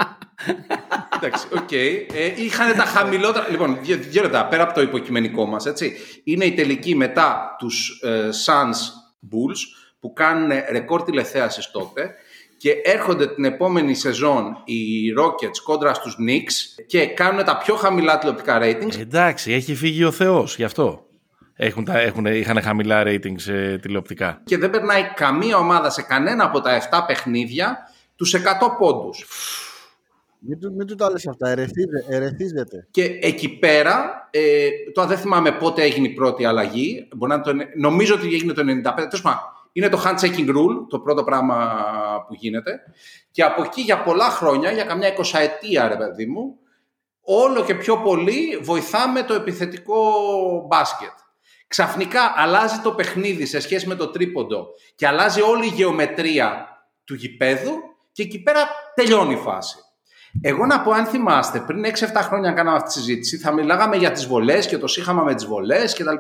Εντάξει, 1.23 1.47
OK. 1.53 1.69
Okay. 1.71 2.07
Ε, 2.15 2.43
είχαν 2.43 2.77
τα 2.77 2.85
χαμηλότερα. 2.85 3.47
Λοιπόν, 3.51 3.79
δύο 3.83 4.23
λεπτά 4.23 4.47
πέρα 4.47 4.63
από 4.63 4.75
το 4.75 4.81
υποκειμενικό 4.81 5.47
μας, 5.47 5.67
έτσι. 5.67 5.93
Είναι 6.25 6.45
οι 6.45 6.53
τελικοί 6.53 6.95
μετά 6.95 7.57
τους 7.59 8.01
ε, 8.05 8.29
Suns 8.47 8.77
Bulls 9.31 9.59
που 10.01 10.13
κάνουν 10.13 10.51
ρεκόρ 10.71 11.03
τηλεθέασης 11.03 11.71
τότε 11.71 12.15
και 12.57 12.71
έρχονται 12.85 13.27
την 13.27 13.45
επόμενη 13.45 13.95
σεζόν 13.95 14.63
οι 14.65 14.81
Rockets 15.21 15.59
κόντρα 15.65 15.95
στους 15.95 16.17
Knicks 16.21 16.83
και 16.87 17.07
κάνουν 17.07 17.45
τα 17.45 17.59
πιο 17.59 17.75
χαμηλά 17.75 18.19
τηλεοπτικά 18.19 18.59
ratings. 18.63 18.99
Εντάξει, 18.99 19.53
έχει 19.53 19.75
φύγει 19.75 20.05
ο 20.05 20.11
Θεός 20.11 20.57
γι' 20.57 20.65
αυτό. 20.65 21.07
Έχουν, 21.61 21.89
έχουν, 21.91 22.27
είχαν 22.27 22.63
χαμηλά 22.63 23.03
ratings 23.07 23.47
ε, 23.47 23.79
τηλεοπτικά. 23.79 24.41
Και 24.45 24.59
δεν 24.59 24.71
περνάει 24.71 25.03
καμία 25.15 25.57
ομάδα 25.57 25.91
σε 25.91 26.03
κανένα 26.03 26.45
από 26.45 26.61
τα 26.61 26.89
7 26.91 27.05
παιχνίδια 27.07 27.79
τους 28.17 28.35
100 28.35 28.39
πόντους. 28.79 29.27
Μην 30.41 30.61
του, 30.61 30.73
μην 30.75 30.87
του 30.87 30.95
τα 30.95 31.11
λες 31.11 31.27
αυτά, 31.27 31.49
ερεθίζεται. 32.09 32.89
Και 32.91 33.19
εκεί 33.23 33.59
πέρα, 33.59 34.29
ε, 34.31 34.69
τώρα 34.93 35.09
δεν 35.09 35.19
θυμάμαι 35.19 35.53
πότε 35.53 35.83
έγινε 35.83 36.09
η 36.09 36.13
πρώτη 36.13 36.45
αλλαγή, 36.45 37.09
μπορεί 37.17 37.33
να 37.33 37.41
το, 37.41 37.53
νομίζω 37.77 38.15
ότι 38.15 38.35
έγινε 38.35 38.53
το 38.53 38.63
95, 38.63 38.95
τέλος 38.95 39.23
είναι 39.73 39.89
το 39.89 40.03
handshaking 40.05 40.49
rule, 40.49 40.87
το 40.89 41.01
πρώτο 41.01 41.25
πράγμα 41.25 41.85
που 42.29 42.35
γίνεται. 42.35 42.81
Και 43.31 43.43
από 43.43 43.63
εκεί 43.63 43.81
για 43.81 44.03
πολλά 44.03 44.31
χρόνια, 44.31 44.73
για 44.73 44.85
καμιά 44.85 45.09
εικοσαετία 45.09 45.89
ρε 45.89 45.97
παιδί 45.97 46.27
μου, 46.27 46.59
όλο 47.21 47.65
και 47.65 47.75
πιο 47.75 47.99
πολύ 47.99 48.59
βοηθάμε 48.63 49.23
το 49.23 49.35
επιθετικό 49.35 50.01
μπάσκετ. 50.69 51.13
Ξαφνικά 51.67 52.33
αλλάζει 52.37 52.81
το 52.81 52.93
παιχνίδι 52.93 53.47
σε 53.47 53.61
σχέση 53.61 53.87
με 53.87 53.95
το 53.95 54.09
τρίποντο 54.09 54.67
και 54.95 55.07
αλλάζει 55.07 55.41
όλη 55.41 55.67
η 55.67 55.73
γεωμετρία 55.75 56.69
του 57.05 57.15
γηπέδου 57.15 57.73
και 58.13 58.23
εκεί 58.23 58.43
πέρα 58.43 58.61
τελειώνει 58.95 59.33
η 59.33 59.37
φάση. 59.37 59.79
Εγώ 60.41 60.67
να 60.67 60.81
πω, 60.81 60.91
αν 60.91 61.07
θυμάστε, 61.07 61.61
πριν 61.61 61.85
6-7 61.85 61.91
χρόνια 62.15 62.53
κάναμε 62.53 62.77
αυτή 62.77 62.89
τη 62.89 62.95
συζήτηση, 62.95 63.39
θα 63.39 63.53
μιλάγαμε 63.53 63.97
για 63.97 64.13
τις 64.13 64.27
βολές 64.27 64.67
και 64.67 64.79
το 64.79 64.87
σύγχαμα 64.87 65.23
με 65.23 65.35
τις 65.35 65.47
βολές 65.47 65.95
κτλ. 65.95 66.15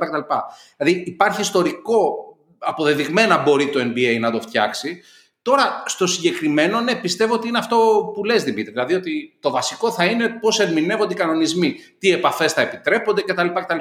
Δηλαδή, 0.76 1.02
υπάρχει 1.06 1.40
ιστορικό, 1.40 2.14
αποδεδειγμένα 2.58 3.38
μπορεί 3.38 3.70
το 3.70 3.80
NBA 3.80 4.18
να 4.20 4.30
το 4.30 4.40
φτιάξει. 4.40 5.00
Τώρα, 5.42 5.82
στο 5.86 6.06
συγκεκριμένο, 6.06 6.80
ναι, 6.80 6.94
πιστεύω 6.94 7.34
ότι 7.34 7.48
είναι 7.48 7.58
αυτό 7.58 8.10
που 8.14 8.24
λες, 8.24 8.42
Δημήτρη. 8.42 8.72
Δηλαδή, 8.72 8.94
ότι 8.94 9.38
το 9.40 9.50
βασικό 9.50 9.90
θα 9.90 10.04
είναι 10.04 10.28
πώς 10.28 10.60
ερμηνεύονται 10.60 11.12
οι 11.12 11.16
κανονισμοί, 11.16 11.74
τι 11.98 12.10
επαφές 12.10 12.52
θα 12.52 12.60
επιτρέπονται 12.60 13.22
κτλ. 13.22 13.46
κτλ. 13.46 13.78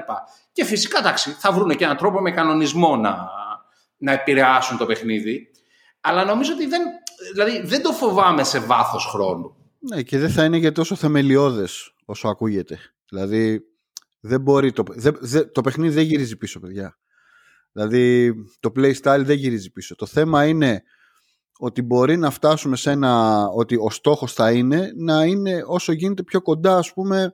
Και 0.51 0.65
φυσικά, 0.65 0.99
εντάξει, 0.99 1.35
θα 1.39 1.51
βρουν 1.51 1.75
και 1.75 1.83
έναν 1.83 1.97
τρόπο 1.97 2.21
με 2.21 2.31
κανονισμό 2.31 2.95
να, 2.95 3.17
να 3.97 4.11
επηρεάσουν 4.11 4.77
το 4.77 4.85
παιχνίδι. 4.85 5.51
Αλλά 6.01 6.25
νομίζω 6.25 6.53
ότι 6.53 6.65
δεν, 6.65 6.81
δηλαδή, 7.33 7.61
δεν 7.65 7.81
το 7.81 7.91
φοβάμαι 7.91 8.43
σε 8.43 8.59
βάθος 8.59 9.05
χρόνου. 9.05 9.56
Ναι, 9.89 10.03
και 10.03 10.17
δεν 10.17 10.29
θα 10.29 10.43
είναι 10.43 10.57
για 10.57 10.71
τόσο 10.71 10.95
θεμελιώδες 10.95 11.93
όσο 12.05 12.27
ακούγεται. 12.27 12.79
Δηλαδή, 13.09 13.61
δεν 14.19 14.41
μπορεί 14.41 14.71
το, 14.71 14.83
δεν, 15.19 15.51
το 15.51 15.61
παιχνίδι 15.61 15.93
δεν 15.93 16.03
γυρίζει 16.03 16.37
πίσω, 16.37 16.59
παιδιά. 16.59 16.97
Δηλαδή, 17.71 18.33
το 18.59 18.71
playstyle 18.75 19.21
δεν 19.23 19.37
γυρίζει 19.37 19.71
πίσω. 19.71 19.95
Το 19.95 20.05
θέμα 20.05 20.45
είναι 20.45 20.83
ότι 21.57 21.81
μπορεί 21.81 22.17
να 22.17 22.29
φτάσουμε 22.29 22.75
σε 22.75 22.91
ένα, 22.91 23.45
ότι 23.47 23.75
ο 23.75 23.89
στόχος 23.89 24.33
θα 24.33 24.51
είναι 24.51 24.91
να 24.95 25.23
είναι 25.23 25.63
όσο 25.65 25.91
γίνεται 25.91 26.23
πιο 26.23 26.41
κοντά, 26.41 26.77
ας 26.77 26.93
πούμε, 26.93 27.33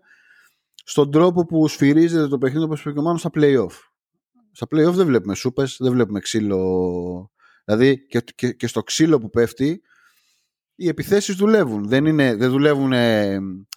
στον 0.83 1.12
τρόπο 1.12 1.45
που 1.45 1.67
σφυρίζεται 1.67 2.27
το 2.27 2.38
παιχνίδι 2.38 2.65
όπως 2.65 2.81
είπε 2.81 2.91
και 2.91 3.17
στα 3.17 3.29
play-off. 3.33 3.74
Στα 4.51 4.67
play-off 4.72 4.93
δεν 4.93 5.05
βλέπουμε 5.05 5.36
σούπες, 5.36 5.77
δεν 5.79 5.91
βλέπουμε 5.91 6.19
ξύλο. 6.19 7.31
Δηλαδή 7.65 8.05
και, 8.07 8.24
και, 8.36 8.51
και 8.51 8.67
στο 8.67 8.83
ξύλο 8.83 9.19
που 9.19 9.29
πέφτει 9.29 9.81
οι 10.75 10.87
επιθέσεις 10.87 11.35
δουλεύουν. 11.35 11.87
Δεν 11.87 12.05
είναι, 12.05 12.35
δεν 12.35 12.49
δουλεύουν, 12.49 12.89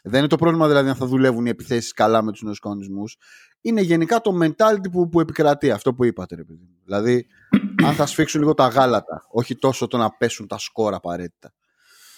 δεν 0.02 0.18
είναι 0.18 0.26
το 0.26 0.36
πρόβλημα 0.36 0.68
δηλαδή 0.68 0.88
αν 0.88 0.94
θα 0.94 1.06
δουλεύουν 1.06 1.46
οι 1.46 1.48
επιθέσεις 1.48 1.92
καλά 1.92 2.22
με 2.22 2.32
τους 2.32 2.42
νέους 2.42 2.58
κανονισμούς. 2.58 3.16
Είναι 3.60 3.80
γενικά 3.80 4.20
το 4.20 4.38
mentality 4.42 4.90
που, 4.90 5.08
που 5.08 5.20
επικρατεί, 5.20 5.70
αυτό 5.70 5.94
που 5.94 6.04
είπατε. 6.04 6.34
Ρε 6.34 6.44
παιδί. 6.44 6.68
Δηλαδή, 6.84 7.26
αν 7.84 7.94
θα 7.94 8.06
σφίξουν 8.06 8.40
λίγο 8.40 8.54
τα 8.54 8.66
γάλατα, 8.66 9.26
όχι 9.30 9.56
τόσο 9.56 9.86
το 9.86 9.96
να 9.96 10.10
πέσουν 10.10 10.46
τα 10.46 10.58
σκόρα 10.58 10.96
απαραίτητα. 10.96 11.54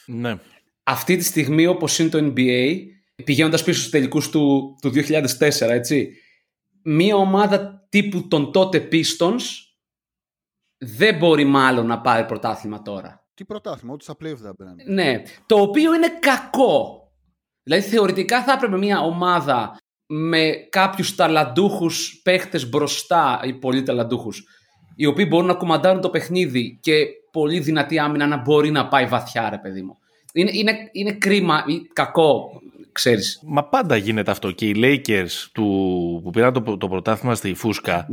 Ναι. 0.07 0.39
Αυτή 0.83 1.17
τη 1.17 1.25
στιγμή 1.25 1.67
όπως 1.67 1.99
είναι 1.99 2.09
το 2.09 2.19
NBA, 2.19 2.77
πηγαίνοντας 3.25 3.65
πίσω 3.65 3.79
στους 3.79 3.91
τελικούς 3.91 4.31
του, 4.31 4.77
του 4.83 4.91
2004, 4.91 5.69
έτσι, 5.69 6.13
μία 6.83 7.17
ομάδα 7.17 7.87
τύπου 7.89 8.29
των 8.29 8.53
τότε 8.53 8.89
Pistons 8.93 9.43
δεν 10.79 11.17
μπορεί 11.17 11.45
μάλλον 11.45 11.87
να 11.87 12.01
πάρει 12.01 12.25
πρωτάθλημα 12.25 12.83
τώρα. 12.83 13.28
Τι 13.39 13.45
πρωτάθλημα, 13.45 13.93
ό,τι 13.93 14.05
στα 14.05 14.13
playoff 14.13 14.37
δεν 14.37 14.55
Ναι, 14.87 15.23
το 15.47 15.61
οποίο 15.61 15.95
είναι 15.95 16.09
κακό. 16.21 17.03
Δηλαδή 17.63 17.83
θεωρητικά 17.83 18.43
θα 18.43 18.53
έπρεπε 18.53 18.77
μια 18.77 19.01
ομάδα 19.01 19.77
με 20.07 20.53
κάποιους 20.69 21.15
ταλαντούχους 21.15 22.21
παίχτες 22.25 22.69
μπροστά 22.69 23.41
ή 23.45 23.53
πολύ 23.55 23.83
ταλαντούχους 23.83 24.45
οι 24.97 25.07
οποίοι 25.07 25.27
μπορούν 25.29 25.47
να 25.47 25.55
κουμαντάρουν 25.55 26.01
το 26.01 26.11
παιχνίδι 26.11 26.79
και 26.83 27.07
πολύ 27.33 27.61
δυνατή 27.61 27.99
άμυνα 27.99 28.27
να 28.27 28.37
μπορεί 28.37 28.71
να 28.71 28.89
πάει 28.89 29.07
βαθιά 29.07 29.51
ρε 29.51 29.59
παιδί 29.59 29.83
μου. 29.83 29.99
Είναι, 30.33 30.51
είναι, 30.55 30.73
είναι 30.93 31.13
κρίμα 31.13 31.65
ή 31.67 31.81
κακό 31.93 32.61
ξέρεις. 32.93 33.41
Μα 33.47 33.65
πάντα 33.65 33.97
γίνεται 33.97 34.31
αυτό 34.31 34.51
και 34.51 34.67
οι 34.67 34.75
Lakers 34.77 35.49
του, 35.53 35.65
που 36.25 36.31
πήραν 36.31 36.53
το, 36.53 36.77
το 36.77 36.89
πρωτάθλημα 36.89 37.35
στη 37.35 37.55
Φούσκα 37.55 38.07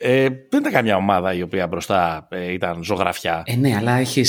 ε, 0.00 0.28
δεν 0.50 0.60
ήταν 0.60 0.72
καμιά 0.72 0.96
ομάδα 0.96 1.34
η 1.34 1.42
οποία 1.42 1.66
μπροστά 1.66 2.28
ε, 2.30 2.52
ήταν 2.52 2.84
ζωγραφιά. 2.84 3.42
Ε, 3.46 3.56
ναι, 3.56 3.76
αλλά 3.76 3.92
έχει. 3.92 4.24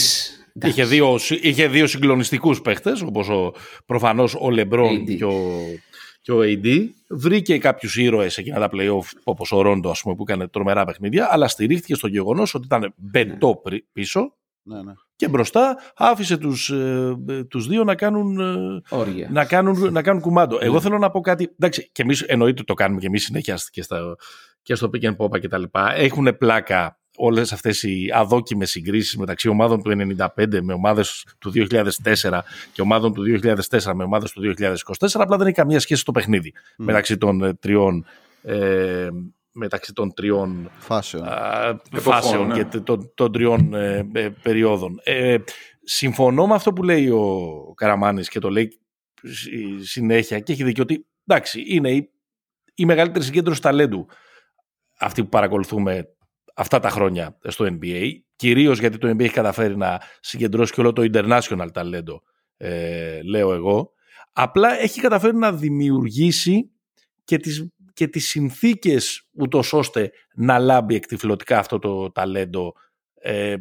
Είχε 0.61 0.85
δύο, 0.85 1.19
είχε 1.41 1.67
δύο 1.67 1.87
συγκλονιστικούς 1.87 2.61
παίχτες, 2.61 3.01
όπως 3.01 3.29
ο, 3.29 3.53
προφανώς 3.85 4.35
ο 4.39 4.49
Λεμπρόν 4.49 5.05
και 5.05 5.25
ο, 5.25 5.59
και 6.21 6.31
ο 6.31 6.39
AD. 6.41 6.87
Βρήκε 7.09 7.57
κάποιους 7.57 7.97
ήρωες 7.97 8.37
εκείνα 8.37 8.59
τα 8.59 8.69
play-off, 8.71 9.05
όπως 9.23 9.51
ο 9.51 9.61
Ρόντο, 9.61 9.89
ας 9.89 10.01
πούμε, 10.01 10.15
που 10.15 10.23
έκανε 10.27 10.47
τρομερά 10.47 10.85
παιχνίδια, 10.85 11.27
αλλά 11.31 11.47
στηρίχθηκε 11.47 11.95
στο 11.95 12.07
γεγονός 12.07 12.53
ότι 12.53 12.65
ήταν 12.65 12.93
μπεντό 12.97 13.61
ναι. 13.69 13.77
πίσω 13.91 14.33
ναι, 14.63 14.81
ναι. 14.81 14.93
και 15.15 15.27
μπροστά 15.27 15.77
άφησε 15.95 16.37
τους, 16.37 16.69
ε, 16.69 17.17
τους 17.49 17.67
δύο 17.67 17.83
να 17.83 17.95
κάνουν, 17.95 18.39
ε, 18.39 19.27
να 19.29 19.45
κάνουν, 19.45 19.91
να 19.91 20.01
κάνουν 20.01 20.21
κουμάντο. 20.21 20.57
Εγώ 20.61 20.73
ναι. 20.73 20.79
θέλω 20.79 20.97
να 20.97 21.09
πω 21.09 21.19
κάτι, 21.19 21.55
εντάξει, 21.59 21.89
και 21.91 22.01
εμείς 22.01 22.21
εννοείται 22.21 22.63
το 22.63 22.73
κάνουμε 22.73 22.99
και 22.99 23.07
εμείς 23.07 23.23
συνέχεια 23.23 23.59
και 23.69 23.81
στα, 23.81 24.15
και 24.61 24.75
στο 24.75 24.89
Pick 24.93 25.03
and 25.03 25.15
Pop 25.15 25.39
και 25.39 25.47
τα 25.47 25.57
λοιπά, 25.57 25.95
έχουν 25.95 26.37
πλάκα 26.37 26.99
όλες 27.15 27.53
αυτές 27.53 27.83
οι 27.83 28.09
αδόκιμες 28.13 28.69
συγκρίσεις 28.69 29.17
μεταξύ 29.17 29.49
ομάδων 29.49 29.83
του 29.83 30.15
1995 30.35 30.61
με 30.61 30.73
ομάδες 30.73 31.25
του 31.37 31.51
2004 31.53 32.39
και 32.71 32.81
ομάδων 32.81 33.13
του 33.13 33.23
2004 33.69 33.91
με 33.93 34.03
ομάδες 34.03 34.31
του 34.31 34.53
2024, 34.57 34.73
απλά 35.13 35.37
δεν 35.37 35.47
έχει 35.47 35.55
καμία 35.55 35.79
σχέση 35.79 36.01
στο 36.01 36.11
παιχνίδι 36.11 36.53
μεταξύ 36.77 37.17
των 37.17 37.43
ε, 37.43 37.53
τριών 37.53 38.05
ε, 38.43 39.07
μεταξύ 39.53 39.93
των 39.93 40.13
τριών 40.13 40.71
φάσεων, 40.77 41.27
φάσεων 41.91 42.47
ναι. 42.47 42.63
και 42.63 42.79
των, 42.79 43.11
των 43.15 43.31
τριών 43.31 43.73
ε, 43.73 44.09
ε, 44.13 44.29
περιόδων. 44.41 44.99
Ε, 45.03 45.37
συμφωνώ 45.83 46.47
με 46.47 46.53
αυτό 46.53 46.73
που 46.73 46.83
λέει 46.83 47.09
ο 47.09 47.73
Καραμάνης 47.75 48.29
και 48.29 48.39
το 48.39 48.49
λέει 48.49 48.79
συνέχεια 49.81 50.39
και 50.39 50.51
έχει 50.51 50.63
δίκιο 50.63 50.83
ότι 50.83 51.05
εντάξει, 51.25 51.63
είναι 51.67 51.91
η, 51.91 52.09
η 52.75 52.85
μεγαλύτερη 52.85 53.25
συγκέντρωση 53.25 53.61
ταλέντου 53.61 54.07
αυτή 54.99 55.23
που 55.23 55.29
παρακολουθούμε 55.29 56.07
αυτά 56.55 56.79
τα 56.79 56.89
χρόνια 56.89 57.37
στο 57.43 57.65
NBA. 57.69 58.11
Κυρίως 58.35 58.79
γιατί 58.79 58.97
το 58.97 59.09
NBA 59.09 59.19
έχει 59.19 59.33
καταφέρει 59.33 59.77
να 59.77 60.01
συγκεντρώσει 60.19 60.73
και 60.73 60.81
όλο 60.81 60.93
το 60.93 61.09
international 61.13 61.67
talent, 61.73 62.03
ε, 62.57 63.21
λέω 63.21 63.53
εγώ. 63.53 63.91
Απλά 64.33 64.79
έχει 64.79 65.01
καταφέρει 65.01 65.35
να 65.35 65.53
δημιουργήσει 65.53 66.71
και 67.23 67.37
τις, 67.37 67.67
και 67.93 68.07
τις 68.07 68.27
συνθήκες 68.27 69.27
ούτως 69.31 69.73
ώστε 69.73 70.11
να 70.35 70.59
λάμπει 70.59 70.95
εκτιφλωτικά 70.95 71.59
αυτό 71.59 71.79
το 71.79 72.11
ταλέντο 72.11 72.73
ε, 73.13 73.55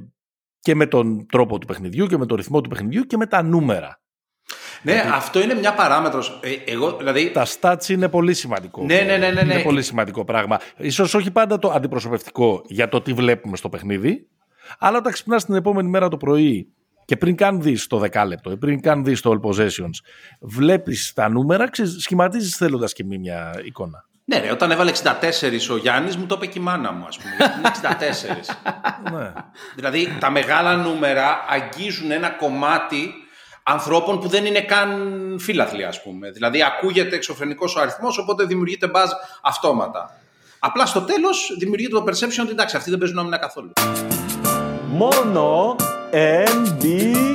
και 0.61 0.75
με 0.75 0.87
τον 0.87 1.27
τρόπο 1.27 1.59
του 1.59 1.67
παιχνιδιού 1.67 2.07
και 2.07 2.17
με 2.17 2.27
τον 2.27 2.37
ρυθμό 2.37 2.61
του 2.61 2.69
παιχνιδιού 2.69 3.03
και 3.03 3.17
με 3.17 3.27
τα 3.27 3.43
νούμερα. 3.43 4.01
Ναι, 4.83 5.05
αυτό 5.13 5.43
είναι 5.43 5.55
μια 5.55 5.75
παράμετρος. 5.75 6.41
Ε, 6.43 6.73
εγώ, 6.73 6.97
δηλαδή... 6.97 7.31
Τα 7.31 7.47
stats 7.61 7.89
είναι 7.89 8.09
πολύ 8.09 8.35
σημαντικό. 8.35 8.85
Ναι, 8.85 9.01
ναι, 9.01 9.17
ναι, 9.17 9.31
ναι, 9.31 9.41
Είναι 9.41 9.63
πολύ 9.63 9.83
σημαντικό 9.83 10.25
πράγμα. 10.25 10.61
Ίσως 10.77 11.15
όχι 11.15 11.31
πάντα 11.31 11.59
το 11.59 11.71
αντιπροσωπευτικό 11.71 12.63
για 12.67 12.89
το 12.89 13.01
τι 13.01 13.13
βλέπουμε 13.13 13.57
στο 13.57 13.69
παιχνίδι, 13.69 14.27
αλλά 14.79 14.99
όταν 14.99 15.13
ξυπνάς 15.13 15.45
την 15.45 15.55
επόμενη 15.55 15.89
μέρα 15.89 16.09
το 16.09 16.17
πρωί 16.17 16.73
και 17.05 17.17
πριν 17.17 17.37
καν 17.37 17.63
δεις 17.63 17.87
το 17.87 17.99
δεκάλεπτο, 17.99 18.57
πριν 18.57 18.81
καν 18.81 19.05
δεις 19.05 19.21
το 19.21 19.31
all 19.31 19.49
possessions, 19.49 19.99
βλέπεις 20.41 21.13
τα 21.13 21.29
νούμερα, 21.29 21.69
σχηματίζεις 21.99 22.57
θέλοντας 22.57 22.93
και 22.93 23.05
μία 23.05 23.19
μια 23.19 23.61
εικόνα. 23.65 24.07
Ναι, 24.25 24.39
ρε, 24.39 24.51
όταν 24.51 24.71
έβαλε 24.71 24.93
64 25.03 25.71
ο 25.71 25.77
Γιάννης, 25.77 26.17
μου 26.17 26.27
το 26.27 26.35
είπε 26.35 26.47
και 26.47 26.59
η 26.59 26.63
μάνα 26.63 26.93
μου, 26.93 27.07
ας 27.07 27.19
πούμε. 27.19 27.35
Γιατί 27.37 27.59
είναι 27.59 27.71
64. 29.11 29.19
ναι. 29.19 29.33
δηλαδή 29.75 30.17
τα 30.21 30.31
μεγάλα 30.31 30.77
νούμερα 30.77 31.45
αγγίζουν 31.49 32.11
ένα 32.11 32.31
κομμάτι 32.31 33.13
ανθρώπων 33.69 34.21
που 34.21 34.29
δεν 34.29 34.47
είναι 34.47 34.61
καν 34.61 35.37
φίλαθλοι, 35.41 35.85
ας 35.85 36.03
πούμε. 36.03 36.31
Δηλαδή 36.31 36.63
ακούγεται 36.63 37.17
εξωφρενικός 37.17 37.77
ο 37.77 37.81
αριθμός, 37.81 38.19
οπότε 38.19 38.45
δημιουργείται 38.45 38.87
μπαζ 38.87 39.11
αυτόματα. 39.43 40.21
Απλά 40.59 40.87
στο 40.87 41.01
τέλος 41.01 41.57
δημιουργείται 41.59 41.93
το 41.93 42.05
perception 42.07 42.43
ότι 42.43 42.51
εντάξει, 42.51 42.77
αυτοί 42.77 42.91
δεν 42.91 42.99
παίζουν 42.99 43.19
άμυνα 43.19 43.39
καθόλου. 43.39 43.73
Μόνο 44.89 45.77
NBA. 46.13 47.29